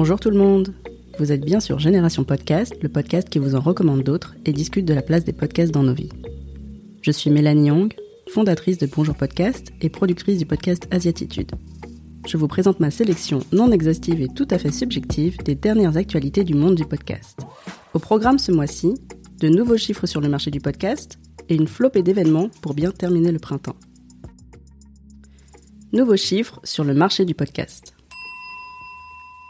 Bonjour 0.00 0.20
tout 0.20 0.30
le 0.30 0.38
monde 0.38 0.72
Vous 1.18 1.32
êtes 1.32 1.44
bien 1.44 1.58
sur 1.58 1.80
Génération 1.80 2.22
Podcast, 2.22 2.72
le 2.82 2.88
podcast 2.88 3.28
qui 3.28 3.40
vous 3.40 3.56
en 3.56 3.60
recommande 3.60 4.04
d'autres 4.04 4.36
et 4.44 4.52
discute 4.52 4.84
de 4.84 4.94
la 4.94 5.02
place 5.02 5.24
des 5.24 5.32
podcasts 5.32 5.72
dans 5.72 5.82
nos 5.82 5.92
vies. 5.92 6.12
Je 7.02 7.10
suis 7.10 7.30
Mélanie 7.30 7.66
Young, 7.66 7.92
fondatrice 8.28 8.78
de 8.78 8.86
Bonjour 8.86 9.16
Podcast 9.16 9.72
et 9.80 9.88
productrice 9.88 10.38
du 10.38 10.46
podcast 10.46 10.86
Asiatitude. 10.92 11.50
Je 12.28 12.36
vous 12.36 12.46
présente 12.46 12.78
ma 12.78 12.92
sélection 12.92 13.40
non 13.50 13.72
exhaustive 13.72 14.20
et 14.20 14.28
tout 14.28 14.46
à 14.52 14.58
fait 14.58 14.70
subjective 14.70 15.36
des 15.38 15.56
dernières 15.56 15.96
actualités 15.96 16.44
du 16.44 16.54
monde 16.54 16.76
du 16.76 16.84
podcast. 16.84 17.40
Au 17.92 17.98
programme 17.98 18.38
ce 18.38 18.52
mois-ci, 18.52 18.94
de 19.40 19.48
nouveaux 19.48 19.78
chiffres 19.78 20.06
sur 20.06 20.20
le 20.20 20.28
marché 20.28 20.52
du 20.52 20.60
podcast 20.60 21.18
et 21.48 21.56
une 21.56 21.66
flopée 21.66 22.04
d'événements 22.04 22.50
pour 22.62 22.74
bien 22.74 22.92
terminer 22.92 23.32
le 23.32 23.40
printemps. 23.40 23.76
Nouveaux 25.92 26.16
chiffres 26.16 26.60
sur 26.62 26.84
le 26.84 26.94
marché 26.94 27.24
du 27.24 27.34
podcast. 27.34 27.97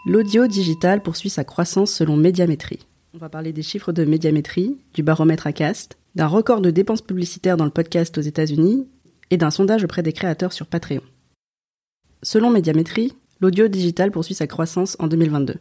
L'audio 0.09 0.47
digital 0.47 1.03
poursuit 1.03 1.28
sa 1.28 1.45
croissance 1.45 1.92
selon 1.92 2.17
Médiamétrie. 2.17 2.78
On 3.12 3.19
va 3.19 3.28
parler 3.28 3.53
des 3.53 3.62
chiffres 3.62 3.92
de 3.92 4.06
Médiamétrie, 4.06 4.78
du 4.95 5.03
baromètre 5.03 5.47
ACAST, 5.47 5.98
d'un 6.14 6.27
record 6.27 6.62
de 6.62 6.70
dépenses 6.70 7.03
publicitaires 7.03 7.59
dans 7.59 7.67
le 7.67 7.70
podcast 7.70 8.17
aux 8.17 8.23
États-Unis 8.23 8.89
et 9.31 9.36
d'un 9.36 9.51
sondage 9.51 9.84
auprès 9.84 10.03
des 10.03 10.14
créateurs 10.14 10.55
sur 10.55 10.64
Patreon. 10.64 11.03
Selon 12.23 12.48
Médiamétrie, 12.48 13.12
l'audio 13.42 13.69
digital 13.69 14.11
poursuit 14.11 14.34
sa 14.34 14.47
croissance 14.47 14.97
en 14.98 15.09
2022. 15.09 15.56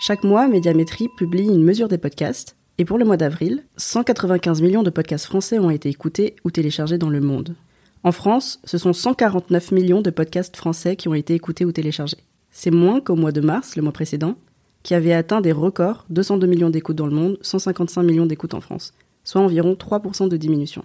Chaque 0.00 0.24
mois, 0.24 0.48
Médiamétrie 0.48 1.10
publie 1.18 1.44
une 1.44 1.62
mesure 1.62 1.88
des 1.88 1.98
podcasts, 1.98 2.56
et 2.78 2.86
pour 2.86 2.96
le 2.96 3.04
mois 3.04 3.18
d'avril, 3.18 3.64
195 3.76 4.62
millions 4.62 4.82
de 4.82 4.88
podcasts 4.88 5.26
français 5.26 5.58
ont 5.58 5.68
été 5.68 5.90
écoutés 5.90 6.36
ou 6.46 6.50
téléchargés 6.50 6.96
dans 6.96 7.10
le 7.10 7.20
monde. 7.20 7.54
En 8.02 8.12
France, 8.12 8.60
ce 8.64 8.78
sont 8.78 8.94
149 8.94 9.72
millions 9.72 10.00
de 10.00 10.08
podcasts 10.08 10.56
français 10.56 10.96
qui 10.96 11.08
ont 11.08 11.14
été 11.14 11.34
écoutés 11.34 11.66
ou 11.66 11.72
téléchargés. 11.72 12.24
C'est 12.52 12.70
moins 12.70 13.00
qu'au 13.00 13.16
mois 13.16 13.32
de 13.32 13.40
mars, 13.40 13.76
le 13.76 13.82
mois 13.82 13.92
précédent, 13.92 14.36
qui 14.82 14.94
avait 14.94 15.14
atteint 15.14 15.40
des 15.40 15.52
records, 15.52 16.04
202 16.10 16.46
millions 16.46 16.70
d'écoutes 16.70 16.96
dans 16.96 17.06
le 17.06 17.14
monde, 17.14 17.38
155 17.40 18.02
millions 18.02 18.26
d'écoutes 18.26 18.54
en 18.54 18.60
France, 18.60 18.92
soit 19.24 19.40
environ 19.40 19.72
3% 19.72 20.28
de 20.28 20.36
diminution. 20.36 20.84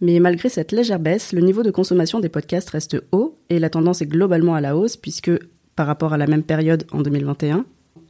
Mais 0.00 0.18
malgré 0.18 0.48
cette 0.48 0.72
légère 0.72 0.98
baisse, 0.98 1.32
le 1.32 1.42
niveau 1.42 1.62
de 1.62 1.70
consommation 1.70 2.20
des 2.20 2.28
podcasts 2.28 2.70
reste 2.70 2.96
haut 3.12 3.36
et 3.50 3.58
la 3.58 3.70
tendance 3.70 4.02
est 4.02 4.06
globalement 4.06 4.54
à 4.54 4.60
la 4.60 4.76
hausse 4.76 4.96
puisque, 4.96 5.30
par 5.76 5.86
rapport 5.86 6.14
à 6.14 6.18
la 6.18 6.26
même 6.26 6.42
période 6.42 6.86
en 6.90 7.02
2021, 7.02 7.66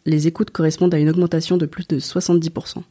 les 0.06 0.26
écoutes 0.26 0.50
correspondent 0.50 0.94
à 0.94 0.98
une 0.98 1.08
augmentation 1.08 1.56
de 1.56 1.66
plus 1.66 1.88
de 1.88 1.98
70%. 1.98 2.82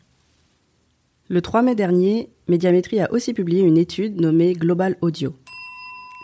Le 1.30 1.42
3 1.42 1.62
mai 1.62 1.76
dernier, 1.76 2.30
Médiamétrie 2.50 3.00
a 3.00 3.12
aussi 3.12 3.34
publié 3.34 3.62
une 3.62 3.78
étude 3.78 4.20
nommée 4.20 4.54
Global 4.54 4.98
Audio. 5.02 5.34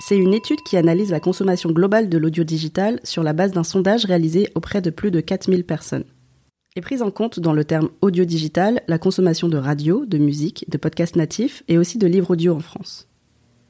C'est 0.01 0.17
une 0.17 0.33
étude 0.33 0.63
qui 0.63 0.77
analyse 0.77 1.11
la 1.11 1.19
consommation 1.19 1.71
globale 1.71 2.07
de 2.07 2.17
l'audio 2.17 2.45
digital 2.45 3.01
sur 3.03 3.21
la 3.21 3.33
base 3.33 3.51
d'un 3.51 3.65
sondage 3.65 4.05
réalisé 4.05 4.49
auprès 4.55 4.81
de 4.81 4.89
plus 4.89 5.11
de 5.11 5.19
4000 5.19 5.65
personnes. 5.65 6.05
Est 6.75 6.81
prise 6.81 7.01
en 7.01 7.11
compte 7.11 7.39
dans 7.39 7.51
le 7.51 7.65
terme 7.65 7.89
audio 8.01 8.23
digital 8.23 8.81
la 8.87 8.97
consommation 8.97 9.49
de 9.49 9.57
radio, 9.57 10.05
de 10.05 10.17
musique, 10.17 10.65
de 10.69 10.77
podcasts 10.77 11.17
natifs 11.17 11.63
et 11.67 11.77
aussi 11.77 11.97
de 11.97 12.07
livres 12.07 12.31
audio 12.31 12.55
en 12.55 12.61
France. 12.61 13.07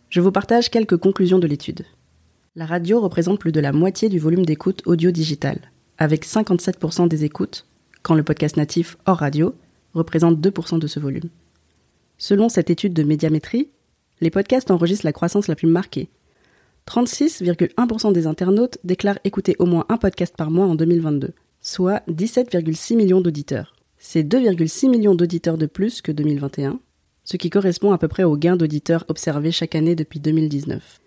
Je 0.10 0.22
vous 0.22 0.32
partage 0.32 0.70
quelques 0.70 0.98
conclusions 0.98 1.40
de 1.40 1.48
l'étude. 1.48 1.84
La 2.56 2.66
radio 2.66 3.02
représente 3.02 3.40
plus 3.40 3.52
de 3.52 3.60
la 3.60 3.72
moitié 3.72 4.08
du 4.08 4.20
volume 4.20 4.46
d'écoute 4.46 4.84
audio 4.86 5.12
digital, 5.12 5.72
avec 5.98 6.26
57% 6.26 7.08
des 7.08 7.26
écoutes, 7.26 7.66
quand 8.04 8.16
le 8.16 8.24
podcast 8.24 8.56
natif 8.56 8.98
hors 9.08 9.18
radio 9.18 9.56
représente 9.94 10.40
2% 10.40 10.78
de 10.78 10.88
ce 10.88 11.00
volume. 11.00 11.30
Selon 12.18 12.50
cette 12.50 12.70
étude 12.70 12.94
de 12.94 13.04
médiamétrie, 13.04 13.70
les 14.22 14.30
podcasts 14.30 14.72
enregistrent 14.72 15.06
la 15.06 15.14
croissance 15.14 15.48
la 15.48 15.56
plus 15.56 15.68
marquée, 15.68 16.10
36,1% 16.90 18.14
des 18.14 18.26
internautes 18.26 18.80
déclarent 18.84 19.20
écouter 19.24 19.56
au 19.60 19.68
moins 19.68 19.86
un 19.90 19.98
podcast 19.98 20.36
par 20.36 20.50
mois 20.50 20.66
en 20.66 20.74
2022, 20.74 21.34
soit 21.62 22.02
17,6 22.10 22.96
millions 22.96 23.22
d'auditeurs. 23.22 23.76
C'est 24.00 24.24
2,6 24.24 24.90
millions 24.90 25.14
d'auditeurs 25.14 25.60
de 25.60 25.68
plus 25.68 26.02
que 26.02 26.12
2021, 26.12 26.80
ce 27.24 27.38
qui 27.38 27.52
correspond 27.52 27.92
à 27.92 28.00
peu 28.00 28.08
près 28.08 28.24
au 28.24 28.38
gain 28.38 28.56
d'auditeurs 28.56 29.06
observé 29.08 29.52
chaque 29.52 29.76
année 29.76 29.96
depuis 29.96 30.20
2019. 30.20 31.00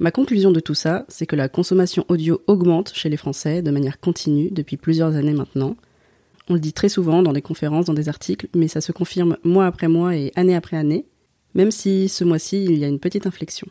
Ma 0.00 0.10
conclusion 0.10 0.50
de 0.50 0.58
tout 0.58 0.74
ça, 0.74 1.04
c'est 1.08 1.26
que 1.26 1.36
la 1.36 1.48
consommation 1.48 2.04
audio 2.08 2.42
augmente 2.48 2.92
chez 2.92 3.08
les 3.08 3.16
Français 3.16 3.62
de 3.62 3.70
manière 3.70 4.00
continue 4.00 4.50
depuis 4.50 4.78
plusieurs 4.78 5.14
années 5.14 5.34
maintenant. 5.34 5.76
On 6.48 6.54
le 6.54 6.60
dit 6.60 6.72
très 6.72 6.88
souvent 6.88 7.22
dans 7.22 7.32
des 7.32 7.42
conférences, 7.42 7.84
dans 7.84 7.94
des 7.94 8.08
articles, 8.08 8.48
mais 8.56 8.66
ça 8.66 8.80
se 8.80 8.90
confirme 8.90 9.36
mois 9.44 9.66
après 9.66 9.86
mois 9.86 10.16
et 10.16 10.32
année 10.34 10.56
après 10.56 10.76
année, 10.76 11.06
même 11.54 11.70
si 11.70 12.08
ce 12.08 12.24
mois-ci 12.24 12.64
il 12.64 12.78
y 12.78 12.84
a 12.84 12.88
une 12.88 12.98
petite 12.98 13.28
inflexion. 13.28 13.68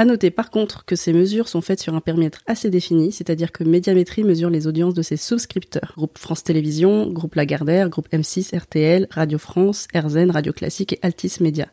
À 0.00 0.06
noter 0.06 0.30
par 0.30 0.48
contre 0.48 0.86
que 0.86 0.96
ces 0.96 1.12
mesures 1.12 1.46
sont 1.46 1.60
faites 1.60 1.78
sur 1.80 1.94
un 1.94 2.00
périmètre 2.00 2.40
assez 2.46 2.70
défini, 2.70 3.12
c'est-à-dire 3.12 3.52
que 3.52 3.64
Médiamétrie 3.64 4.24
mesure 4.24 4.48
les 4.48 4.66
audiences 4.66 4.94
de 4.94 5.02
ses 5.02 5.18
souscripteurs. 5.18 5.92
Groupe 5.94 6.16
France 6.16 6.42
Télévisions, 6.42 7.12
Groupe 7.12 7.34
Lagardère, 7.34 7.90
Groupe 7.90 8.08
M6, 8.10 8.58
RTL, 8.58 9.08
Radio 9.10 9.36
France, 9.36 9.88
RZN, 9.94 10.30
Radio 10.30 10.54
Classique 10.54 10.94
et 10.94 10.98
Altis 11.02 11.34
Média. 11.40 11.68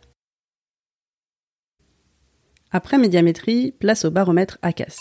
Après 2.70 2.98
Médiamétrie, 2.98 3.72
place 3.72 4.04
au 4.04 4.12
baromètre 4.12 4.58
ACAST. 4.62 5.00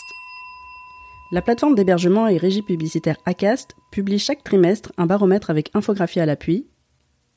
La 1.33 1.41
plateforme 1.41 1.75
d'hébergement 1.75 2.29
et 2.29 2.37
régie 2.37 2.61
publicitaire 2.61 3.17
ACAST 3.25 3.75
publie 3.91 4.19
chaque 4.19 4.45
trimestre 4.45 4.93
un 4.97 5.05
baromètre 5.05 5.49
avec 5.49 5.69
infographie 5.73 6.21
à 6.21 6.25
l'appui, 6.25 6.69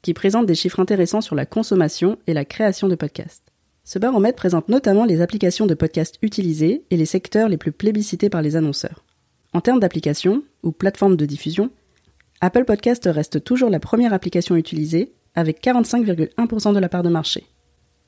qui 0.03 0.15
présente 0.15 0.47
des 0.47 0.55
chiffres 0.55 0.78
intéressants 0.78 1.21
sur 1.21 1.34
la 1.34 1.47
consommation 1.47 2.17
et 2.28 2.33
la 2.33 2.45
création 2.45 2.87
de 2.87 2.95
podcasts. 2.95 3.50
Ce 3.93 3.99
baromètre 3.99 4.37
présente 4.37 4.69
notamment 4.69 5.05
les 5.05 5.21
applications 5.21 5.67
de 5.67 5.75
podcast 5.75 6.15
utilisées 6.23 6.84
et 6.93 6.97
les 6.97 7.06
secteurs 7.06 7.49
les 7.49 7.56
plus 7.56 7.73
plébiscités 7.73 8.31
par 8.31 8.41
les 8.41 8.55
annonceurs. 8.55 9.05
En 9.53 9.61
termes 9.61 9.81
d'applications, 9.81 10.45
ou 10.62 10.71
plateformes 10.71 11.17
de 11.17 11.27
diffusion, 11.27 11.71
Apple 12.41 12.67
Podcast 12.67 13.09
reste 13.12 13.43
toujours 13.43 13.69
la 13.69 13.81
première 13.81 14.12
application 14.12 14.55
utilisée, 14.55 15.12
avec 15.34 15.61
45,1% 15.61 16.73
de 16.73 16.78
la 16.78 16.89
part 16.89 17.03
de 17.03 17.09
marché. 17.09 17.49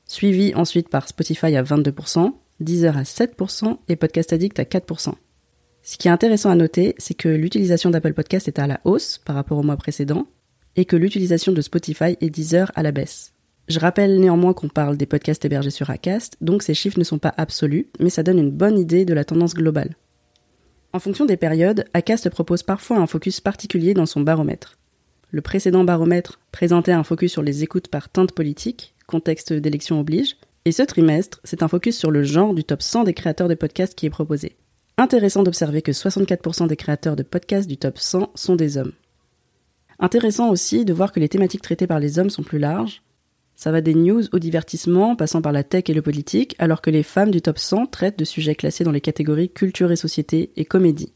Suivi 0.05 0.55
ensuite 0.55 0.87
par 0.87 1.09
Spotify 1.09 1.53
à 1.57 1.63
22%, 1.63 2.31
Deezer 2.61 2.97
à 2.97 3.03
7% 3.03 3.79
et 3.89 3.97
Podcast 3.97 4.31
Addict 4.31 4.57
à 4.61 4.63
4%. 4.63 5.11
Ce 5.81 5.97
qui 5.97 6.07
est 6.07 6.11
intéressant 6.11 6.49
à 6.49 6.55
noter, 6.55 6.95
c'est 6.97 7.13
que 7.13 7.27
l'utilisation 7.27 7.89
d'Apple 7.89 8.13
Podcast 8.13 8.47
est 8.47 8.57
à 8.57 8.67
la 8.67 8.79
hausse 8.85 9.17
par 9.25 9.35
rapport 9.35 9.57
au 9.57 9.63
mois 9.63 9.75
précédent, 9.75 10.27
et 10.77 10.85
que 10.85 10.95
l'utilisation 10.95 11.51
de 11.51 11.59
Spotify 11.59 12.15
et 12.21 12.29
Deezer 12.29 12.71
à 12.75 12.83
la 12.83 12.93
baisse. 12.93 13.32
Je 13.69 13.79
rappelle 13.79 14.19
néanmoins 14.19 14.53
qu'on 14.53 14.67
parle 14.67 14.97
des 14.97 15.05
podcasts 15.05 15.45
hébergés 15.45 15.69
sur 15.69 15.89
Acast, 15.89 16.35
donc 16.41 16.63
ces 16.63 16.73
chiffres 16.73 16.99
ne 16.99 17.03
sont 17.03 17.19
pas 17.19 17.33
absolus, 17.37 17.87
mais 17.99 18.09
ça 18.09 18.23
donne 18.23 18.39
une 18.39 18.51
bonne 18.51 18.77
idée 18.77 19.05
de 19.05 19.13
la 19.13 19.23
tendance 19.23 19.53
globale. 19.53 19.95
En 20.91 20.99
fonction 20.99 21.25
des 21.25 21.37
périodes, 21.37 21.85
Acast 21.93 22.29
propose 22.29 22.61
parfois 22.61 22.97
un 22.97 23.07
focus 23.07 23.39
particulier 23.39 23.93
dans 23.93 24.05
son 24.05 24.21
baromètre. 24.21 24.77
Le 25.31 25.41
précédent 25.41 25.83
baromètre 25.83 26.39
présentait 26.51 26.91
un 26.91 27.03
focus 27.03 27.31
sur 27.31 27.41
les 27.41 27.63
écoutes 27.63 27.87
par 27.87 28.09
teinte 28.09 28.33
politique, 28.33 28.93
contexte 29.07 29.53
d'élection 29.53 29.99
oblige, 29.99 30.35
et 30.65 30.71
ce 30.71 30.83
trimestre, 30.83 31.39
c'est 31.43 31.63
un 31.63 31.67
focus 31.67 31.97
sur 31.97 32.11
le 32.11 32.23
genre 32.23 32.53
du 32.53 32.63
top 32.63 32.81
100 32.81 33.05
des 33.05 33.13
créateurs 33.13 33.47
de 33.47 33.55
podcasts 33.55 33.95
qui 33.95 34.05
est 34.05 34.11
proposé. 34.11 34.55
Intéressant 34.97 35.41
d'observer 35.41 35.81
que 35.81 35.91
64% 35.91 36.67
des 36.67 36.75
créateurs 36.75 37.15
de 37.15 37.23
podcasts 37.23 37.67
du 37.67 37.77
top 37.77 37.97
100 37.97 38.31
sont 38.35 38.55
des 38.55 38.77
hommes. 38.77 38.93
Intéressant 39.99 40.51
aussi 40.51 40.85
de 40.85 40.93
voir 40.93 41.11
que 41.11 41.19
les 41.19 41.29
thématiques 41.29 41.63
traitées 41.63 41.87
par 41.87 41.99
les 41.99 42.19
hommes 42.19 42.29
sont 42.29 42.43
plus 42.43 42.59
larges, 42.59 43.01
ça 43.55 43.71
va 43.71 43.81
des 43.81 43.93
news 43.93 44.23
au 44.31 44.39
divertissement, 44.39 45.15
passant 45.15 45.41
par 45.41 45.51
la 45.51 45.63
tech 45.63 45.83
et 45.87 45.93
le 45.93 46.01
politique, 46.01 46.55
alors 46.59 46.81
que 46.81 46.89
les 46.89 47.03
femmes 47.03 47.31
du 47.31 47.41
top 47.41 47.59
100 47.59 47.87
traitent 47.87 48.19
de 48.19 48.25
sujets 48.25 48.55
classés 48.55 48.83
dans 48.83 48.91
les 48.91 49.01
catégories 49.01 49.49
culture 49.49 49.91
et 49.91 49.95
société 49.95 50.51
et 50.55 50.65
comédie. 50.65 51.13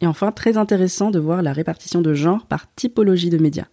Et 0.00 0.06
enfin, 0.06 0.32
très 0.32 0.56
intéressant 0.56 1.10
de 1.10 1.18
voir 1.18 1.42
la 1.42 1.52
répartition 1.52 2.02
de 2.02 2.12
genre 2.12 2.46
par 2.46 2.72
typologie 2.74 3.30
de 3.30 3.38
médias. 3.38 3.68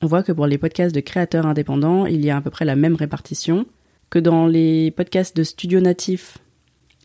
On 0.00 0.06
voit 0.06 0.24
que 0.24 0.32
pour 0.32 0.46
les 0.46 0.58
podcasts 0.58 0.94
de 0.94 1.00
créateurs 1.00 1.46
indépendants, 1.46 2.06
il 2.06 2.24
y 2.24 2.30
a 2.30 2.36
à 2.36 2.40
peu 2.40 2.50
près 2.50 2.64
la 2.64 2.74
même 2.74 2.96
répartition, 2.96 3.66
que 4.10 4.18
dans 4.18 4.46
les 4.46 4.90
podcasts 4.90 5.36
de 5.36 5.44
studios 5.44 5.80
natifs, 5.80 6.38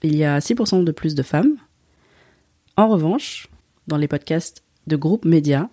il 0.03 0.15
y 0.15 0.23
a 0.23 0.39
6% 0.39 0.83
de 0.83 0.91
plus 0.91 1.13
de 1.13 1.23
femmes. 1.23 1.57
En 2.75 2.88
revanche, 2.88 3.47
dans 3.88 3.97
les 3.97 4.07
podcasts 4.07 4.63
de 4.88 4.95
groupes 4.95 5.25
médias, 5.25 5.69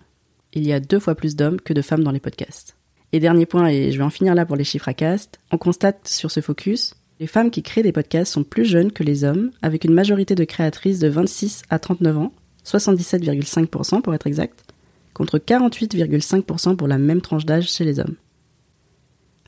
il 0.53 0.65
y 0.65 0.73
a 0.73 0.79
deux 0.79 0.99
fois 0.99 1.15
plus 1.15 1.35
d'hommes 1.35 1.59
que 1.59 1.73
de 1.73 1.81
femmes 1.81 2.03
dans 2.03 2.11
les 2.11 2.19
podcasts. 2.19 2.74
Et 3.15 3.21
dernier 3.21 3.45
point, 3.45 3.69
et 3.69 3.93
je 3.93 3.97
vais 3.97 4.03
en 4.03 4.09
finir 4.09 4.35
là 4.35 4.45
pour 4.45 4.57
les 4.57 4.65
chiffres 4.65 4.89
à 4.89 4.93
cast, 4.93 5.39
on 5.49 5.57
constate 5.57 6.05
sur 6.05 6.31
ce 6.31 6.41
focus, 6.41 6.95
les 7.21 7.27
femmes 7.27 7.49
qui 7.49 7.63
créent 7.63 7.81
des 7.81 7.93
podcasts 7.93 8.33
sont 8.33 8.43
plus 8.43 8.65
jeunes 8.65 8.91
que 8.91 9.03
les 9.03 9.23
hommes, 9.23 9.51
avec 9.61 9.85
une 9.85 9.93
majorité 9.93 10.35
de 10.35 10.43
créatrices 10.43 10.99
de 10.99 11.07
26 11.07 11.61
à 11.69 11.79
39 11.79 12.17
ans, 12.17 12.33
77,5% 12.65 14.01
pour 14.01 14.13
être 14.13 14.27
exact, 14.27 14.65
contre 15.13 15.37
48,5% 15.37 16.75
pour 16.75 16.89
la 16.89 16.97
même 16.97 17.21
tranche 17.21 17.45
d'âge 17.45 17.71
chez 17.71 17.85
les 17.85 18.01
hommes. 18.01 18.15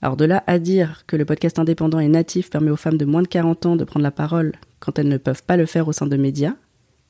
Alors 0.02 0.16
de 0.16 0.24
là 0.24 0.46
à 0.48 0.60
dire 0.60 1.04
que 1.06 1.18
le 1.18 1.26
podcast 1.26 1.60
indépendant 1.60 2.00
et 2.00 2.08
natif 2.08 2.50
permet 2.50 2.72
aux 2.72 2.78
femmes 2.78 2.98
de 2.98 3.04
moins 3.04 3.22
de 3.22 3.28
40 3.28 3.66
ans 3.66 3.76
de 3.76 3.84
prendre 3.84 4.06
la 4.06 4.12
parole 4.12 4.54
quand 4.80 4.98
elles 4.98 5.10
ne 5.10 5.18
peuvent 5.18 5.44
pas 5.44 5.58
le 5.58 5.66
faire 5.66 5.90
au 5.90 5.92
sein 5.92 6.08
de 6.08 6.16
médias, 6.16 6.56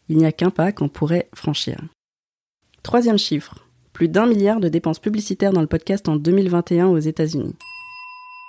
il 0.09 0.18
n'y 0.18 0.25
a 0.25 0.31
qu'un 0.31 0.50
pas 0.50 0.71
qu'on 0.71 0.89
pourrait 0.89 1.30
franchir. 1.36 1.77
Troisième 2.81 3.19
chiffre, 3.19 3.67
plus 3.98 4.10
d'un 4.10 4.28
milliard 4.28 4.60
de 4.60 4.70
dépenses 4.70 5.00
publicitaires 5.00 5.52
dans 5.52 5.62
le 5.62 5.66
podcast 5.66 6.08
en 6.08 6.18
2021 6.18 6.86
aux 6.86 7.00
États-Unis. 7.00 7.56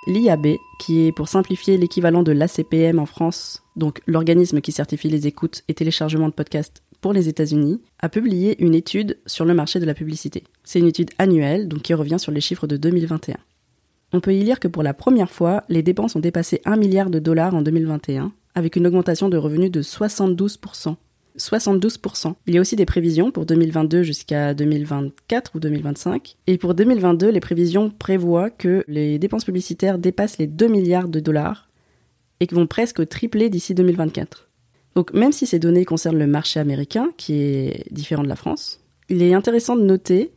L'IAB, 0.05 0.57
qui 0.77 1.07
est 1.07 1.11
pour 1.11 1.27
simplifier 1.27 1.75
l'équivalent 1.75 2.21
de 2.21 2.31
l'ACPM 2.31 2.99
en 2.99 3.07
France, 3.07 3.63
donc 3.75 3.99
l'organisme 4.05 4.61
qui 4.61 4.71
certifie 4.71 5.09
les 5.09 5.25
écoutes 5.25 5.63
et 5.67 5.73
téléchargements 5.73 6.29
de 6.29 6.35
podcasts 6.35 6.83
pour 7.01 7.13
les 7.13 7.29
États-Unis, 7.29 7.81
a 7.97 8.09
publié 8.09 8.63
une 8.63 8.75
étude 8.75 9.17
sur 9.25 9.43
le 9.43 9.55
marché 9.55 9.79
de 9.79 9.87
la 9.87 9.95
publicité. 9.95 10.43
C'est 10.63 10.77
une 10.77 10.85
étude 10.85 11.09
annuelle, 11.17 11.67
donc 11.67 11.81
qui 11.81 11.95
revient 11.95 12.19
sur 12.19 12.31
les 12.31 12.41
chiffres 12.41 12.67
de 12.67 12.77
2021. 12.77 13.37
On 14.13 14.19
peut 14.19 14.35
y 14.35 14.43
lire 14.43 14.59
que 14.59 14.67
pour 14.67 14.83
la 14.83 14.93
première 14.93 15.31
fois, 15.31 15.63
les 15.67 15.81
dépenses 15.81 16.15
ont 16.15 16.19
dépassé 16.19 16.61
1 16.65 16.77
milliard 16.77 17.09
de 17.09 17.17
dollars 17.17 17.55
en 17.55 17.63
2021, 17.63 18.31
avec 18.53 18.75
une 18.75 18.85
augmentation 18.85 19.29
de 19.29 19.37
revenus 19.37 19.71
de 19.71 19.81
72%. 19.81 20.95
72%. 21.37 22.33
Il 22.47 22.55
y 22.55 22.57
a 22.57 22.61
aussi 22.61 22.75
des 22.75 22.85
prévisions 22.85 23.31
pour 23.31 23.45
2022 23.45 24.03
jusqu'à 24.03 24.53
2024 24.53 25.51
ou 25.55 25.59
2025. 25.59 26.35
Et 26.47 26.57
pour 26.57 26.73
2022, 26.73 27.29
les 27.29 27.39
prévisions 27.39 27.89
prévoient 27.89 28.49
que 28.49 28.83
les 28.87 29.19
dépenses 29.19 29.45
publicitaires 29.45 29.97
dépassent 29.97 30.37
les 30.37 30.47
2 30.47 30.67
milliards 30.67 31.07
de 31.07 31.19
dollars 31.19 31.69
et 32.39 32.47
vont 32.51 32.67
presque 32.67 33.07
tripler 33.07 33.49
d'ici 33.49 33.73
2024. 33.73 34.49
Donc 34.95 35.13
même 35.13 35.31
si 35.31 35.45
ces 35.45 35.59
données 35.59 35.85
concernent 35.85 36.17
le 36.17 36.27
marché 36.27 36.59
américain, 36.59 37.09
qui 37.17 37.33
est 37.33 37.85
différent 37.91 38.23
de 38.23 38.27
la 38.27 38.35
France, 38.35 38.79
il 39.09 39.21
est 39.21 39.33
intéressant 39.33 39.75
de 39.75 39.83
noter 39.83 40.31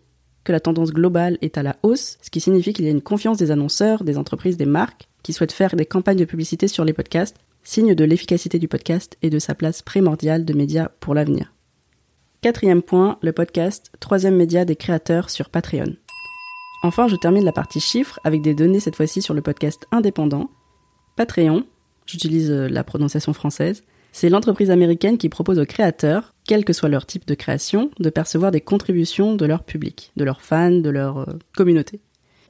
que 0.44 0.52
la 0.52 0.60
tendance 0.60 0.92
globale 0.92 1.38
est 1.40 1.56
à 1.58 1.62
la 1.62 1.76
hausse, 1.82 2.18
ce 2.20 2.30
qui 2.30 2.40
signifie 2.40 2.72
qu'il 2.72 2.84
y 2.84 2.88
a 2.88 2.90
une 2.90 3.02
confiance 3.02 3.38
des 3.38 3.50
annonceurs, 3.50 4.04
des 4.04 4.18
entreprises, 4.18 4.56
des 4.56 4.66
marques 4.66 5.08
qui 5.22 5.32
souhaitent 5.32 5.52
faire 5.52 5.76
des 5.76 5.86
campagnes 5.86 6.18
de 6.18 6.24
publicité 6.24 6.68
sur 6.68 6.84
les 6.84 6.92
podcasts, 6.92 7.36
signe 7.62 7.94
de 7.94 8.04
l'efficacité 8.04 8.58
du 8.58 8.68
podcast 8.68 9.16
et 9.22 9.30
de 9.30 9.38
sa 9.38 9.54
place 9.54 9.82
primordiale 9.82 10.44
de 10.44 10.52
média 10.52 10.90
pour 11.00 11.14
l'avenir. 11.14 11.52
Quatrième 12.40 12.82
point, 12.82 13.18
le 13.22 13.32
podcast, 13.32 13.92
troisième 14.00 14.36
média 14.36 14.64
des 14.64 14.76
créateurs 14.76 15.30
sur 15.30 15.48
Patreon. 15.48 15.94
Enfin, 16.82 17.06
je 17.06 17.16
termine 17.16 17.44
la 17.44 17.52
partie 17.52 17.78
chiffres 17.78 18.18
avec 18.24 18.42
des 18.42 18.54
données 18.54 18.80
cette 18.80 18.96
fois-ci 18.96 19.22
sur 19.22 19.34
le 19.34 19.42
podcast 19.42 19.86
indépendant. 19.92 20.50
Patreon, 21.16 21.64
j'utilise 22.06 22.50
euh, 22.50 22.68
la 22.68 22.82
prononciation 22.82 23.32
française, 23.32 23.84
c'est 24.12 24.28
l'entreprise 24.28 24.70
américaine 24.70 25.16
qui 25.16 25.28
propose 25.28 25.58
aux 25.58 25.64
créateurs, 25.64 26.34
quel 26.44 26.64
que 26.64 26.72
soit 26.72 26.88
leur 26.88 27.06
type 27.06 27.26
de 27.26 27.34
création, 27.34 27.90
de 27.98 28.10
percevoir 28.10 28.50
des 28.50 28.60
contributions 28.60 29.34
de 29.36 29.46
leur 29.46 29.64
public, 29.64 30.12
de 30.16 30.24
leurs 30.24 30.42
fans, 30.42 30.70
de 30.70 30.90
leur 30.90 31.18
euh, 31.18 31.38
communauté. 31.56 32.00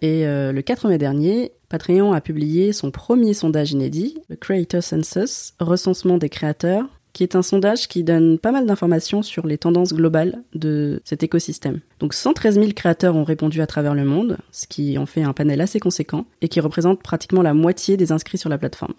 Et 0.03 0.27
euh, 0.27 0.51
le 0.51 0.63
4 0.63 0.89
mai 0.89 0.99
dernier, 0.99 1.53
Patreon 1.69 2.13
a 2.13 2.21
publié 2.21 2.73
son 2.73 2.91
premier 2.91 3.35
sondage 3.35 3.71
inédit, 3.71 4.19
le 4.29 4.35
Creator 4.35 4.83
Census, 4.83 5.55
recensement 5.61 6.19
des 6.19 6.29
créateurs, 6.29 6.87
qui 7.13 7.23
est 7.23 7.37
un 7.37 7.43
sondage 7.43 7.87
qui 7.87 8.03
donne 8.03 8.39
pas 8.39 8.51
mal 8.51 8.67
d'informations 8.67 9.23
sur 9.23 9.47
les 9.47 9.59
tendances 9.59 9.93
globales 9.93 10.43
de 10.55 11.01
cet 11.05 11.23
écosystème. 11.23 11.81
Donc 12.01 12.15
113 12.15 12.57
000 12.57 12.73
créateurs 12.73 13.15
ont 13.15 13.23
répondu 13.23 13.61
à 13.61 13.67
travers 13.69 13.95
le 13.95 14.05
monde, 14.05 14.39
ce 14.51 14.67
qui 14.67 14.99
en 14.99 15.07
fait 15.07 15.23
un 15.23 15.33
panel 15.33 15.61
assez 15.61 15.79
conséquent 15.79 16.27
et 16.41 16.49
qui 16.49 16.59
représente 16.59 17.01
pratiquement 17.03 17.43
la 17.43 17.55
moitié 17.55 17.97
des 17.97 18.11
inscrits 18.11 18.39
sur 18.39 18.51
la 18.51 18.59
plateforme. 18.59 18.95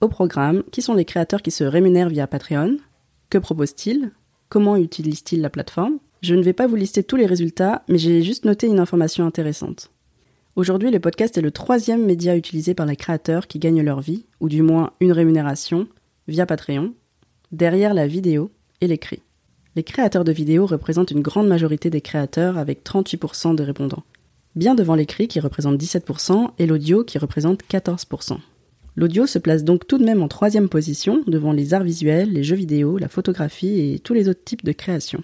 Au 0.00 0.08
programme, 0.08 0.64
qui 0.72 0.82
sont 0.82 0.94
les 0.94 1.04
créateurs 1.04 1.42
qui 1.42 1.50
se 1.52 1.62
rémunèrent 1.62 2.08
via 2.08 2.26
Patreon? 2.26 2.78
Que 3.28 3.38
proposent-ils 3.38 4.10
Comment 4.48 4.76
utilisent-ils 4.76 5.42
la 5.42 5.50
plateforme? 5.50 5.98
Je 6.22 6.34
ne 6.34 6.42
vais 6.42 6.54
pas 6.54 6.66
vous 6.66 6.76
lister 6.76 7.04
tous 7.04 7.16
les 7.16 7.26
résultats, 7.26 7.84
mais 7.88 7.98
j'ai 7.98 8.22
juste 8.22 8.44
noté 8.44 8.66
une 8.66 8.80
information 8.80 9.26
intéressante. 9.26 9.90
Aujourd'hui, 10.56 10.90
le 10.90 10.98
podcast 10.98 11.38
est 11.38 11.42
le 11.42 11.52
troisième 11.52 12.04
média 12.04 12.36
utilisé 12.36 12.74
par 12.74 12.84
les 12.84 12.96
créateurs 12.96 13.46
qui 13.46 13.60
gagnent 13.60 13.82
leur 13.82 14.00
vie, 14.00 14.26
ou 14.40 14.48
du 14.48 14.62
moins 14.62 14.92
une 14.98 15.12
rémunération, 15.12 15.86
via 16.26 16.44
Patreon, 16.44 16.92
derrière 17.52 17.94
la 17.94 18.08
vidéo 18.08 18.50
et 18.80 18.88
l'écrit. 18.88 19.22
Les 19.76 19.84
créateurs 19.84 20.24
de 20.24 20.32
vidéos 20.32 20.66
représentent 20.66 21.12
une 21.12 21.22
grande 21.22 21.46
majorité 21.46 21.88
des 21.88 22.00
créateurs 22.00 22.58
avec 22.58 22.82
38% 22.82 23.54
de 23.54 23.62
répondants, 23.62 24.02
bien 24.56 24.74
devant 24.74 24.96
l'écrit 24.96 25.28
qui 25.28 25.38
représente 25.38 25.80
17% 25.80 26.50
et 26.58 26.66
l'audio 26.66 27.04
qui 27.04 27.18
représente 27.18 27.62
14%. 27.70 28.36
L'audio 28.96 29.26
se 29.26 29.38
place 29.38 29.62
donc 29.62 29.86
tout 29.86 29.98
de 29.98 30.04
même 30.04 30.20
en 30.20 30.28
troisième 30.28 30.68
position 30.68 31.22
devant 31.28 31.52
les 31.52 31.74
arts 31.74 31.84
visuels, 31.84 32.32
les 32.32 32.42
jeux 32.42 32.56
vidéo, 32.56 32.98
la 32.98 33.08
photographie 33.08 33.92
et 33.92 34.00
tous 34.00 34.14
les 34.14 34.28
autres 34.28 34.42
types 34.44 34.64
de 34.64 34.72
créations. 34.72 35.22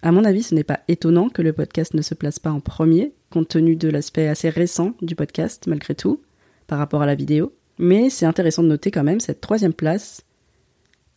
À 0.00 0.12
mon 0.12 0.24
avis, 0.24 0.42
ce 0.42 0.54
n'est 0.54 0.64
pas 0.64 0.80
étonnant 0.88 1.28
que 1.28 1.42
le 1.42 1.52
podcast 1.52 1.92
ne 1.92 2.02
se 2.02 2.14
place 2.14 2.38
pas 2.38 2.50
en 2.50 2.60
premier, 2.60 3.12
compte 3.32 3.48
tenu 3.48 3.74
de 3.74 3.88
l'aspect 3.88 4.28
assez 4.28 4.48
récent 4.48 4.94
du 5.02 5.16
podcast, 5.16 5.66
malgré 5.66 5.94
tout, 5.94 6.20
par 6.66 6.78
rapport 6.78 7.02
à 7.02 7.06
la 7.06 7.16
vidéo. 7.16 7.52
Mais 7.78 8.10
c'est 8.10 8.26
intéressant 8.26 8.62
de 8.62 8.68
noter 8.68 8.90
quand 8.90 9.02
même 9.02 9.18
cette 9.18 9.40
troisième 9.40 9.72
place, 9.72 10.22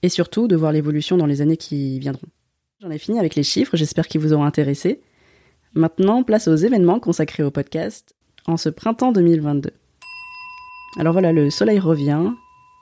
et 0.01 0.09
surtout 0.09 0.47
de 0.47 0.55
voir 0.55 0.71
l'évolution 0.71 1.17
dans 1.17 1.25
les 1.25 1.41
années 1.41 1.57
qui 1.57 1.99
viendront. 1.99 2.27
J'en 2.81 2.89
ai 2.89 2.97
fini 2.97 3.19
avec 3.19 3.35
les 3.35 3.43
chiffres, 3.43 3.77
j'espère 3.77 4.07
qu'ils 4.07 4.21
vous 4.21 4.33
auront 4.33 4.45
intéressé. 4.45 5.01
Maintenant, 5.73 6.23
place 6.23 6.47
aux 6.47 6.55
événements 6.55 6.99
consacrés 6.99 7.43
au 7.43 7.51
podcast 7.51 8.15
en 8.47 8.57
ce 8.57 8.69
printemps 8.69 9.11
2022. 9.11 9.71
Alors 10.97 11.13
voilà, 11.13 11.33
le 11.33 11.49
soleil 11.49 11.79
revient, 11.79 12.31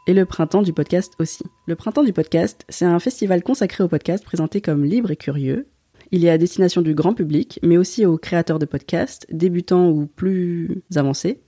et 0.05 0.13
le 0.13 0.25
printemps 0.25 0.61
du 0.61 0.73
podcast 0.73 1.13
aussi. 1.19 1.43
Le 1.65 1.75
printemps 1.75 2.03
du 2.03 2.13
podcast, 2.13 2.65
c'est 2.69 2.85
un 2.85 2.99
festival 2.99 3.41
consacré 3.41 3.83
au 3.83 3.87
podcast 3.87 4.23
présenté 4.23 4.61
comme 4.61 4.83
libre 4.83 5.11
et 5.11 5.15
curieux. 5.15 5.67
Il 6.13 6.25
est 6.25 6.29
à 6.29 6.37
destination 6.37 6.83
du 6.83 6.93
grand 6.93 7.15
public, 7.15 7.59
mais 7.63 7.75
aussi 7.75 8.05
aux 8.05 8.19
créateurs 8.19 8.59
de 8.59 8.65
podcasts, 8.65 9.25
débutants 9.31 9.89
ou 9.89 10.05
plus 10.05 10.83
avancés. 10.95 11.39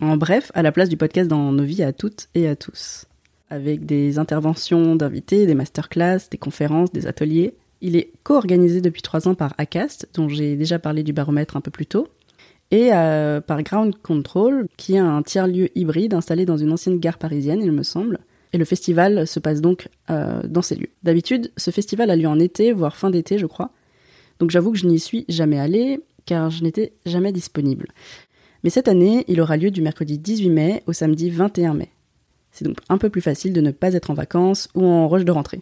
En 0.00 0.16
bref, 0.16 0.50
à 0.54 0.62
la 0.62 0.72
place 0.72 0.88
du 0.88 0.96
podcast 0.96 1.28
dans 1.28 1.52
nos 1.52 1.64
vies 1.64 1.82
à 1.82 1.92
toutes 1.92 2.28
et 2.34 2.48
à 2.48 2.56
tous. 2.56 3.04
Avec 3.50 3.84
des 3.84 4.18
interventions 4.18 4.96
d'invités, 4.96 5.44
des 5.44 5.54
masterclass, 5.54 6.30
des 6.30 6.38
conférences, 6.38 6.90
des 6.92 7.06
ateliers. 7.06 7.52
Il 7.82 7.94
est 7.94 8.10
co-organisé 8.22 8.80
depuis 8.80 9.02
trois 9.02 9.28
ans 9.28 9.34
par 9.34 9.52
ACAST, 9.58 10.08
dont 10.14 10.30
j'ai 10.30 10.56
déjà 10.56 10.78
parlé 10.78 11.02
du 11.02 11.12
baromètre 11.12 11.58
un 11.58 11.60
peu 11.60 11.70
plus 11.70 11.84
tôt, 11.84 12.08
et 12.70 12.94
euh, 12.94 13.42
par 13.42 13.62
Ground 13.62 13.96
Control, 14.02 14.66
qui 14.78 14.94
est 14.94 14.98
un 14.98 15.22
tiers-lieu 15.22 15.68
hybride 15.78 16.14
installé 16.14 16.46
dans 16.46 16.56
une 16.56 16.72
ancienne 16.72 16.98
gare 17.00 17.18
parisienne, 17.18 17.60
il 17.60 17.70
me 17.70 17.82
semble. 17.82 18.20
Et 18.54 18.56
le 18.56 18.64
festival 18.64 19.26
se 19.26 19.40
passe 19.40 19.60
donc 19.60 19.90
euh, 20.08 20.40
dans 20.48 20.62
ces 20.62 20.76
lieux. 20.76 20.88
D'habitude, 21.02 21.52
ce 21.58 21.70
festival 21.70 22.10
a 22.10 22.16
lieu 22.16 22.28
en 22.28 22.38
été, 22.38 22.72
voire 22.72 22.96
fin 22.96 23.10
d'été, 23.10 23.36
je 23.36 23.44
crois. 23.44 23.72
Donc 24.38 24.50
j'avoue 24.50 24.72
que 24.72 24.78
je 24.78 24.86
n'y 24.86 25.00
suis 25.00 25.24
jamais 25.28 25.58
allée, 25.58 26.00
car 26.24 26.50
je 26.50 26.62
n'étais 26.62 26.92
jamais 27.06 27.32
disponible. 27.32 27.88
Mais 28.64 28.70
cette 28.70 28.88
année, 28.88 29.24
il 29.28 29.40
aura 29.40 29.56
lieu 29.56 29.70
du 29.70 29.82
mercredi 29.82 30.18
18 30.18 30.50
mai 30.50 30.82
au 30.86 30.92
samedi 30.92 31.30
21 31.30 31.74
mai. 31.74 31.90
C'est 32.50 32.64
donc 32.64 32.78
un 32.88 32.98
peu 32.98 33.10
plus 33.10 33.20
facile 33.20 33.52
de 33.52 33.60
ne 33.60 33.70
pas 33.70 33.92
être 33.92 34.10
en 34.10 34.14
vacances 34.14 34.68
ou 34.74 34.84
en 34.84 35.08
rush 35.08 35.24
de 35.24 35.32
rentrée. 35.32 35.60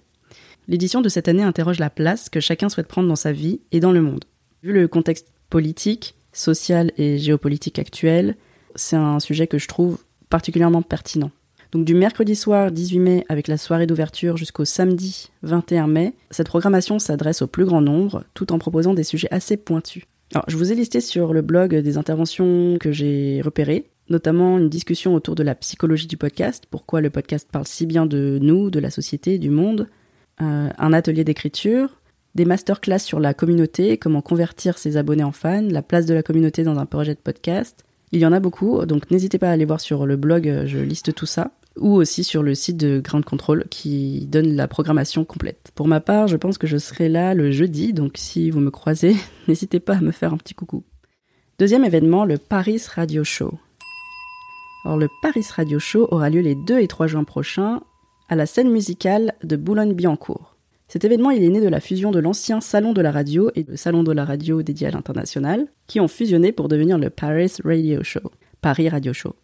L'édition 0.68 1.00
de 1.00 1.08
cette 1.08 1.28
année 1.28 1.42
interroge 1.42 1.78
la 1.78 1.90
place 1.90 2.30
que 2.30 2.40
chacun 2.40 2.68
souhaite 2.68 2.88
prendre 2.88 3.08
dans 3.08 3.16
sa 3.16 3.32
vie 3.32 3.60
et 3.72 3.80
dans 3.80 3.92
le 3.92 4.00
monde. 4.00 4.24
Vu 4.62 4.72
le 4.72 4.88
contexte 4.88 5.28
politique, 5.50 6.14
social 6.32 6.92
et 6.96 7.18
géopolitique 7.18 7.78
actuel, 7.78 8.36
c'est 8.74 8.96
un 8.96 9.20
sujet 9.20 9.46
que 9.46 9.58
je 9.58 9.68
trouve 9.68 9.98
particulièrement 10.30 10.82
pertinent. 10.82 11.30
Donc 11.74 11.84
du 11.84 11.96
mercredi 11.96 12.36
soir 12.36 12.70
18 12.70 12.98
mai 13.00 13.24
avec 13.28 13.48
la 13.48 13.56
soirée 13.56 13.88
d'ouverture 13.88 14.36
jusqu'au 14.36 14.64
samedi 14.64 15.32
21 15.42 15.88
mai, 15.88 16.14
cette 16.30 16.46
programmation 16.46 17.00
s'adresse 17.00 17.42
au 17.42 17.48
plus 17.48 17.64
grand 17.64 17.80
nombre 17.80 18.22
tout 18.32 18.52
en 18.52 18.60
proposant 18.60 18.94
des 18.94 19.02
sujets 19.02 19.26
assez 19.32 19.56
pointus. 19.56 20.04
Alors 20.32 20.44
je 20.46 20.56
vous 20.56 20.70
ai 20.70 20.76
listé 20.76 21.00
sur 21.00 21.34
le 21.34 21.42
blog 21.42 21.74
des 21.74 21.98
interventions 21.98 22.76
que 22.78 22.92
j'ai 22.92 23.42
repérées, 23.44 23.86
notamment 24.08 24.56
une 24.56 24.68
discussion 24.68 25.16
autour 25.16 25.34
de 25.34 25.42
la 25.42 25.56
psychologie 25.56 26.06
du 26.06 26.16
podcast, 26.16 26.62
pourquoi 26.70 27.00
le 27.00 27.10
podcast 27.10 27.48
parle 27.50 27.66
si 27.66 27.86
bien 27.86 28.06
de 28.06 28.38
nous, 28.40 28.70
de 28.70 28.78
la 28.78 28.90
société, 28.90 29.38
du 29.38 29.50
monde, 29.50 29.88
euh, 30.42 30.68
un 30.78 30.92
atelier 30.92 31.24
d'écriture, 31.24 32.00
des 32.36 32.44
masterclass 32.44 33.00
sur 33.00 33.18
la 33.18 33.34
communauté, 33.34 33.98
comment 33.98 34.22
convertir 34.22 34.78
ses 34.78 34.96
abonnés 34.96 35.24
en 35.24 35.32
fans, 35.32 35.66
la 35.68 35.82
place 35.82 36.06
de 36.06 36.14
la 36.14 36.22
communauté 36.22 36.62
dans 36.62 36.78
un 36.78 36.86
projet 36.86 37.14
de 37.14 37.20
podcast. 37.20 37.84
Il 38.14 38.20
y 38.20 38.26
en 38.26 38.32
a 38.32 38.38
beaucoup, 38.38 38.86
donc 38.86 39.10
n'hésitez 39.10 39.38
pas 39.38 39.48
à 39.48 39.50
aller 39.50 39.64
voir 39.64 39.80
sur 39.80 40.06
le 40.06 40.14
blog, 40.14 40.62
je 40.66 40.78
liste 40.78 41.12
tout 41.16 41.26
ça, 41.26 41.50
ou 41.76 41.94
aussi 41.94 42.22
sur 42.22 42.44
le 42.44 42.54
site 42.54 42.76
de 42.76 43.00
Ground 43.00 43.24
Control 43.24 43.64
qui 43.68 44.26
donne 44.26 44.54
la 44.54 44.68
programmation 44.68 45.24
complète. 45.24 45.72
Pour 45.74 45.88
ma 45.88 45.98
part, 45.98 46.28
je 46.28 46.36
pense 46.36 46.56
que 46.56 46.68
je 46.68 46.76
serai 46.76 47.08
là 47.08 47.34
le 47.34 47.50
jeudi, 47.50 47.92
donc 47.92 48.12
si 48.14 48.50
vous 48.50 48.60
me 48.60 48.70
croisez, 48.70 49.16
n'hésitez 49.48 49.80
pas 49.80 49.96
à 49.96 50.00
me 50.00 50.12
faire 50.12 50.32
un 50.32 50.36
petit 50.36 50.54
coucou. 50.54 50.84
Deuxième 51.58 51.84
événement, 51.84 52.24
le 52.24 52.38
Paris 52.38 52.80
Radio 52.94 53.24
Show. 53.24 53.58
Alors 54.84 54.96
le 54.96 55.08
Paris 55.20 55.46
Radio 55.52 55.80
Show 55.80 56.06
aura 56.12 56.30
lieu 56.30 56.40
les 56.40 56.54
2 56.54 56.78
et 56.78 56.86
3 56.86 57.08
juin 57.08 57.24
prochains 57.24 57.80
à 58.28 58.36
la 58.36 58.46
scène 58.46 58.70
musicale 58.70 59.34
de 59.42 59.56
Boulogne-Billancourt. 59.56 60.53
Cet 60.88 61.04
événement, 61.04 61.30
il 61.30 61.42
est 61.42 61.48
né 61.48 61.60
de 61.60 61.68
la 61.68 61.80
fusion 61.80 62.10
de 62.10 62.18
l'ancien 62.18 62.60
Salon 62.60 62.92
de 62.92 63.00
la 63.00 63.10
radio 63.10 63.50
et 63.54 63.64
le 63.66 63.76
Salon 63.76 64.02
de 64.02 64.12
la 64.12 64.24
radio 64.24 64.62
dédié 64.62 64.86
à 64.86 64.90
l'international, 64.90 65.66
qui 65.86 65.98
ont 65.98 66.08
fusionné 66.08 66.52
pour 66.52 66.68
devenir 66.68 66.98
le 66.98 67.10
Paris 67.10 67.50
Radio 67.64 68.02
Show, 68.02 68.30
Paris 68.60 68.88
Radio 68.88 69.12
Show. 69.12 69.34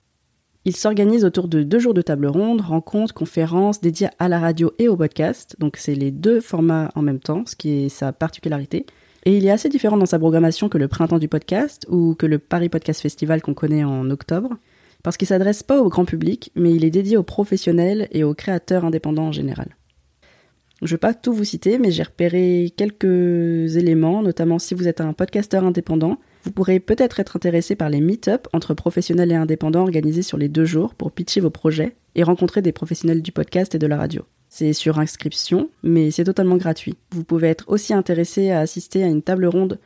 Il 0.67 0.77
s'organise 0.77 1.25
autour 1.25 1.49
de 1.49 1.63
deux 1.63 1.79
jours 1.79 1.95
de 1.95 2.03
table 2.03 2.27
ronde, 2.27 2.61
rencontres, 2.61 3.15
conférences 3.15 3.81
dédiées 3.81 4.11
à 4.19 4.29
la 4.29 4.39
radio 4.39 4.73
et 4.79 4.89
au 4.89 4.97
podcast. 4.97 5.57
Donc 5.59 5.79
c'est 5.79 5.95
les 5.95 6.11
deux 6.11 6.41
formats 6.41 6.91
en 6.95 7.01
même 7.01 7.19
temps, 7.19 7.45
ce 7.47 7.57
qui 7.57 7.71
est 7.71 7.89
sa 7.89 8.13
particularité. 8.13 8.85
Et 9.25 9.37
il 9.37 9.47
est 9.47 9.51
assez 9.51 9.71
différent 9.71 9.97
dans 9.97 10.07
sa 10.07 10.19
programmation 10.19 10.69
que 10.69 10.77
le 10.77 10.89
Printemps 10.89 11.19
du 11.19 11.29
podcast 11.29 11.87
ou 11.89 12.15
que 12.15 12.27
le 12.27 12.39
Paris 12.39 12.69
Podcast 12.69 13.01
Festival 13.01 13.41
qu'on 13.41 13.55
connaît 13.55 13.85
en 13.85 14.11
octobre, 14.11 14.51
parce 15.03 15.17
qu'il 15.17 15.29
s'adresse 15.29 15.63
pas 15.63 15.81
au 15.81 15.89
grand 15.89 16.05
public, 16.05 16.53
mais 16.55 16.75
il 16.75 16.85
est 16.85 16.91
dédié 16.91 17.17
aux 17.17 17.23
professionnels 17.23 18.09
et 18.13 18.23
aux 18.23 18.35
créateurs 18.35 18.85
indépendants 18.85 19.29
en 19.29 19.33
général. 19.33 19.77
Je 20.83 20.87
ne 20.87 20.91
vais 20.91 20.99
pas 20.99 21.13
tout 21.13 21.35
vous 21.35 21.45
citer, 21.45 21.79
mais 21.79 21.91
j'ai 21.91 22.03
repéré 22.03 22.73
quelques 22.75 23.77
éléments, 23.77 24.23
notamment 24.23 24.59
si 24.59 24.75
vous 24.75 24.89
êtes 24.89 25.03
un 25.03 25.13
podcasteur 25.13 25.63
indépendant, 25.63 26.19
vous 26.43 26.53
pourrez 26.53 26.81
peut-être 26.81 27.21
être 27.21 27.37
intéressé 27.37 27.77
par 27.77 27.91
les 27.91 28.01
meet-up 28.01 28.49
entre 28.55 28.73
professionnels 28.73 29.31
et 29.31 29.35
indépendants 29.35 29.83
organisés 29.83 30.23
sur 30.23 30.39
les 30.39 30.49
deux 30.49 30.65
jours 30.65 30.95
pour 30.95 31.13
pitcher 31.13 31.41
vos 31.41 31.51
projets 31.51 31.97
et 32.15 32.23
rencontrer 32.23 32.63
des 32.63 32.73
professionnels 32.73 33.21
du 33.21 33.31
podcast 33.31 33.75
et 33.75 33.79
de 33.79 33.87
la 33.87 33.99
radio. 33.99 34.25
C'est 34.49 34.73
sur 34.73 34.99
inscription, 34.99 35.69
mais 35.83 36.11
c'est 36.11 36.25
totalement 36.25 36.57
gratuit. 36.57 36.97
Vous 37.13 37.25
pouvez 37.25 37.49
être 37.49 37.67
aussi 37.69 37.93
intéressé 37.93 38.51
à 38.51 38.61
assister 38.61 39.05
à 39.05 39.09
une 39.09 39.23
table 39.23 39.47
ronde 39.47 39.79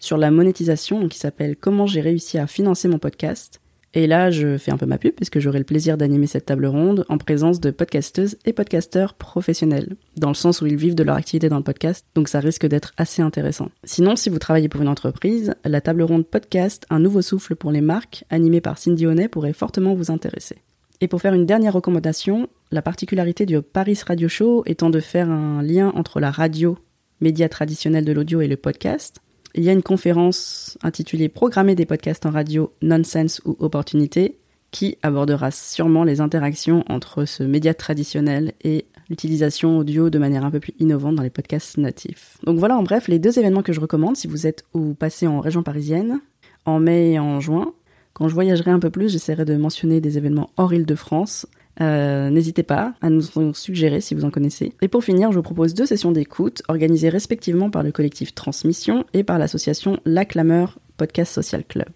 sur 0.00 0.16
la 0.16 0.32
monétisation 0.32 1.08
qui 1.08 1.18
s'appelle 1.18 1.56
Comment 1.56 1.86
j'ai 1.86 2.00
réussi 2.00 2.38
à 2.38 2.48
financer 2.48 2.88
mon 2.88 2.98
podcast 2.98 3.60
et 3.92 4.06
là, 4.06 4.30
je 4.30 4.56
fais 4.56 4.70
un 4.70 4.76
peu 4.76 4.86
ma 4.86 4.98
pub 4.98 5.14
puisque 5.14 5.40
j'aurai 5.40 5.58
le 5.58 5.64
plaisir 5.64 5.96
d'animer 5.96 6.28
cette 6.28 6.46
table 6.46 6.66
ronde 6.66 7.04
en 7.08 7.18
présence 7.18 7.58
de 7.58 7.72
podcasteuses 7.72 8.36
et 8.44 8.52
podcasteurs 8.52 9.14
professionnels, 9.14 9.96
dans 10.16 10.28
le 10.28 10.34
sens 10.34 10.62
où 10.62 10.66
ils 10.66 10.76
vivent 10.76 10.94
de 10.94 11.02
leur 11.02 11.16
activité 11.16 11.48
dans 11.48 11.56
le 11.56 11.64
podcast, 11.64 12.06
donc 12.14 12.28
ça 12.28 12.38
risque 12.38 12.66
d'être 12.66 12.92
assez 12.96 13.20
intéressant. 13.20 13.68
Sinon, 13.82 14.14
si 14.14 14.30
vous 14.30 14.38
travaillez 14.38 14.68
pour 14.68 14.80
une 14.80 14.88
entreprise, 14.88 15.54
la 15.64 15.80
table 15.80 16.02
ronde 16.02 16.26
podcast 16.26 16.86
Un 16.88 17.00
nouveau 17.00 17.20
souffle 17.20 17.56
pour 17.56 17.72
les 17.72 17.80
marques, 17.80 18.24
animée 18.30 18.60
par 18.60 18.78
Cindy 18.78 19.06
Honnet, 19.06 19.28
pourrait 19.28 19.52
fortement 19.52 19.94
vous 19.94 20.12
intéresser. 20.12 20.58
Et 21.00 21.08
pour 21.08 21.20
faire 21.20 21.34
une 21.34 21.46
dernière 21.46 21.72
recommandation, 21.72 22.48
la 22.70 22.82
particularité 22.82 23.44
du 23.44 23.60
Paris 23.60 23.98
Radio 24.06 24.28
Show 24.28 24.62
étant 24.66 24.90
de 24.90 25.00
faire 25.00 25.30
un 25.30 25.62
lien 25.62 25.92
entre 25.96 26.20
la 26.20 26.30
radio, 26.30 26.78
média 27.20 27.48
traditionnel 27.48 28.04
de 28.04 28.12
l'audio, 28.12 28.40
et 28.40 28.48
le 28.48 28.56
podcast, 28.56 29.20
il 29.54 29.64
y 29.64 29.68
a 29.68 29.72
une 29.72 29.82
conférence 29.82 30.78
intitulée 30.82 31.28
Programmer 31.28 31.74
des 31.74 31.86
podcasts 31.86 32.26
en 32.26 32.30
radio, 32.30 32.72
nonsense 32.82 33.40
ou 33.44 33.56
opportunité, 33.58 34.36
qui 34.70 34.98
abordera 35.02 35.50
sûrement 35.50 36.04
les 36.04 36.20
interactions 36.20 36.84
entre 36.88 37.24
ce 37.24 37.42
média 37.42 37.74
traditionnel 37.74 38.52
et 38.62 38.86
l'utilisation 39.08 39.78
audio 39.78 40.10
de 40.10 40.18
manière 40.18 40.44
un 40.44 40.50
peu 40.50 40.60
plus 40.60 40.74
innovante 40.78 41.16
dans 41.16 41.24
les 41.24 41.30
podcasts 41.30 41.76
natifs. 41.78 42.38
Donc 42.44 42.58
voilà 42.58 42.78
en 42.78 42.84
bref 42.84 43.08
les 43.08 43.18
deux 43.18 43.38
événements 43.38 43.62
que 43.62 43.72
je 43.72 43.80
recommande 43.80 44.16
si 44.16 44.28
vous 44.28 44.46
êtes 44.46 44.64
ou 44.72 44.94
passez 44.94 45.26
en 45.26 45.40
région 45.40 45.64
parisienne, 45.64 46.20
en 46.64 46.78
mai 46.78 47.12
et 47.12 47.18
en 47.18 47.40
juin. 47.40 47.72
Quand 48.12 48.28
je 48.28 48.34
voyagerai 48.34 48.70
un 48.70 48.78
peu 48.78 48.90
plus, 48.90 49.10
j'essaierai 49.10 49.44
de 49.44 49.56
mentionner 49.56 50.00
des 50.00 50.18
événements 50.18 50.50
hors 50.56 50.72
Île-de-France 50.72 51.46
euh, 51.80 52.30
n'hésitez 52.30 52.62
pas 52.62 52.94
à 53.00 53.10
nous 53.10 53.22
suggérer 53.54 54.00
si 54.00 54.14
vous 54.14 54.24
en 54.24 54.30
connaissez. 54.30 54.72
Et 54.82 54.88
pour 54.88 55.04
finir, 55.04 55.32
je 55.32 55.36
vous 55.36 55.42
propose 55.42 55.74
deux 55.74 55.86
sessions 55.86 56.12
d'écoute 56.12 56.62
organisées 56.68 57.08
respectivement 57.08 57.70
par 57.70 57.82
le 57.82 57.92
collectif 57.92 58.34
Transmission 58.34 59.04
et 59.14 59.24
par 59.24 59.38
l'association 59.38 59.98
La 60.04 60.24
Clameur 60.24 60.78
Podcast 60.96 61.32
Social 61.32 61.64
Club. 61.64 61.88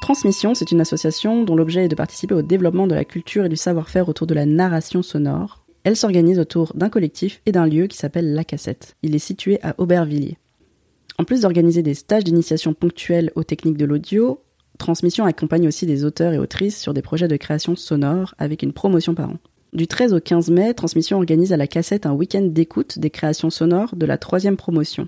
Transmission, 0.00 0.54
c'est 0.54 0.70
une 0.70 0.80
association 0.80 1.42
dont 1.42 1.56
l'objet 1.56 1.84
est 1.84 1.88
de 1.88 1.96
participer 1.96 2.34
au 2.34 2.42
développement 2.42 2.86
de 2.86 2.94
la 2.94 3.04
culture 3.04 3.44
et 3.44 3.48
du 3.48 3.56
savoir-faire 3.56 4.08
autour 4.08 4.26
de 4.26 4.34
la 4.34 4.46
narration 4.46 5.02
sonore. 5.02 5.64
Elle 5.82 5.96
s'organise 5.96 6.38
autour 6.38 6.72
d'un 6.74 6.88
collectif 6.88 7.42
et 7.46 7.52
d'un 7.52 7.66
lieu 7.66 7.86
qui 7.86 7.96
s'appelle 7.96 8.34
La 8.34 8.44
Cassette. 8.44 8.96
Il 9.02 9.14
est 9.14 9.18
situé 9.18 9.58
à 9.62 9.74
Aubervilliers. 9.78 10.38
En 11.18 11.24
plus 11.24 11.40
d'organiser 11.40 11.82
des 11.82 11.94
stages 11.94 12.24
d'initiation 12.24 12.72
ponctuels 12.72 13.32
aux 13.34 13.44
techniques 13.44 13.76
de 13.76 13.84
l'audio, 13.84 14.40
Transmission 14.80 15.26
accompagne 15.26 15.68
aussi 15.68 15.84
des 15.84 16.06
auteurs 16.06 16.32
et 16.32 16.38
autrices 16.38 16.80
sur 16.80 16.94
des 16.94 17.02
projets 17.02 17.28
de 17.28 17.36
création 17.36 17.76
sonore 17.76 18.34
avec 18.38 18.62
une 18.62 18.72
promotion 18.72 19.14
par 19.14 19.28
an. 19.28 19.36
Du 19.74 19.86
13 19.86 20.14
au 20.14 20.20
15 20.20 20.50
mai, 20.50 20.72
Transmission 20.72 21.18
organise 21.18 21.52
à 21.52 21.58
la 21.58 21.66
cassette 21.66 22.06
un 22.06 22.12
week-end 22.12 22.42
d'écoute 22.42 22.98
des 22.98 23.10
créations 23.10 23.50
sonores 23.50 23.94
de 23.94 24.06
la 24.06 24.16
troisième 24.16 24.56
promotion. 24.56 25.06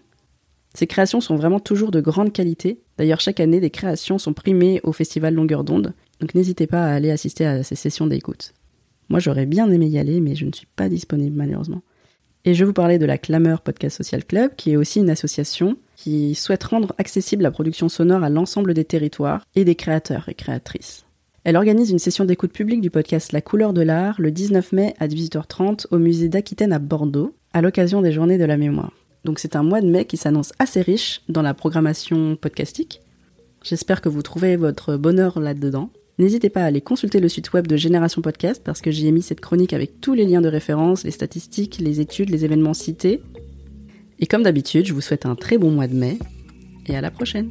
Ces 0.75 0.87
créations 0.87 1.23
sont 1.23 1.37
vraiment 1.37 1.59
toujours 1.59 1.91
de 1.91 2.03
grande 2.03 2.35
qualité. 2.35 2.81
D'ailleurs, 2.99 3.21
chaque 3.21 3.41
année, 3.41 3.61
des 3.61 3.71
créations 3.71 4.19
sont 4.19 4.35
primées 4.35 4.81
au 4.85 4.93
festival 4.93 5.35
Longueur 5.35 5.65
d'onde, 5.65 5.95
donc 6.21 6.35
n'hésitez 6.35 6.67
pas 6.67 6.85
à 6.85 6.93
aller 6.93 7.11
assister 7.11 7.47
à 7.47 7.63
ces 7.63 7.75
sessions 7.75 8.07
d'écoute. 8.07 8.53
Moi, 9.09 9.21
j'aurais 9.21 9.47
bien 9.47 9.71
aimé 9.71 9.87
y 9.87 9.99
aller, 9.99 10.21
mais 10.21 10.35
je 10.35 10.45
ne 10.45 10.53
suis 10.53 10.69
pas 10.77 10.91
disponible 10.91 11.37
malheureusement. 11.37 11.81
Et 12.45 12.55
je 12.55 12.65
vous 12.65 12.73
parlais 12.73 12.99
de 12.99 13.07
la 13.07 13.19
Clameur 13.19 13.61
Podcast 13.61 13.99
Social 13.99 14.25
Club, 14.25 14.51
qui 14.57 14.73
est 14.73 14.77
aussi 14.77 14.99
une 14.99 15.11
association 15.11 15.77
qui 15.95 16.35
souhaite 16.35 16.65
rendre 16.65 16.93
accessible 16.99 17.45
la 17.45 17.53
production 17.53 17.89
sonore 17.89 18.25
à 18.25 18.31
l'ensemble 18.31 18.75
des 18.75 18.85
territoires 18.85 19.47
et 19.55 19.65
des 19.65 19.77
créateurs 19.77 20.29
et 20.29 20.35
créatrices. 20.35 21.05
Elle 21.45 21.57
organise 21.57 21.91
une 21.91 22.01
session 22.01 22.25
d'écoute 22.25 22.53
publique 22.53 22.81
du 22.81 22.91
podcast 22.91 23.31
La 23.31 23.43
couleur 23.43 23.73
de 23.73 23.83
l'art 23.83 24.21
le 24.21 24.33
19 24.33 24.73
mai 24.73 24.95
à 24.99 25.07
18h30 25.07 25.87
au 25.93 25.99
musée 25.99 26.29
d'Aquitaine 26.29 26.73
à 26.73 26.81
Bordeaux, 26.81 27.33
à 27.53 27.63
l'occasion 27.63 28.03
des 28.03 28.11
journées 28.11 28.39
de 28.39 28.45
la 28.45 28.57
mémoire. 28.57 28.93
Donc 29.25 29.39
c'est 29.39 29.55
un 29.55 29.63
mois 29.63 29.81
de 29.81 29.89
mai 29.89 30.05
qui 30.05 30.17
s'annonce 30.17 30.53
assez 30.59 30.83
riche 30.83 31.23
dans 31.29 31.43
la 31.43 31.55
programmation 31.55 32.35
podcastique. 32.35 33.03
J'espère 33.63 34.01
que 34.01 34.09
vous 34.09 34.23
trouvez 34.23 34.57
votre 34.57 34.97
bonheur 34.97 35.39
là-dedans. 35.39 35.91
N'hésitez 36.19 36.51
pas 36.51 36.63
à 36.63 36.67
aller 36.67 36.81
consulter 36.81 37.21
le 37.21 37.29
site 37.29 37.53
web 37.53 37.67
de 37.67 37.77
Génération 37.77 38.21
Podcast 38.21 38.63
parce 38.65 38.81
que 38.81 38.91
j'y 38.91 39.07
ai 39.07 39.13
mis 39.13 39.23
cette 39.23 39.41
chronique 39.41 39.73
avec 39.73 40.01
tous 40.01 40.13
les 40.13 40.27
liens 40.27 40.43
de 40.43 40.49
référence, 40.49 41.05
les 41.05 41.11
statistiques, 41.11 41.79
les 41.79 42.01
études, 42.01 42.31
les 42.31 42.45
événements 42.45 42.75
cités. 42.75 43.23
Et 44.19 44.27
comme 44.27 44.43
d'habitude, 44.43 44.87
je 44.87 44.93
vous 44.93 45.01
souhaite 45.01 45.27
un 45.27 45.35
très 45.35 45.57
bon 45.57 45.71
mois 45.71 45.87
de 45.87 45.95
mai 45.95 46.19
et 46.87 46.97
à 46.97 47.01
la 47.01 47.11
prochaine. 47.11 47.51